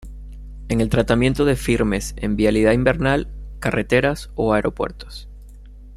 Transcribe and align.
En 0.69 0.81
el 0.81 0.89
tratamiento 0.89 1.45
de 1.45 1.55
firmes 1.55 2.15
en 2.17 2.35
vialidad 2.35 2.71
invernal; 2.71 3.27
carreteras 3.59 4.31
o 4.33 4.51
aeropuertos. 4.55 5.29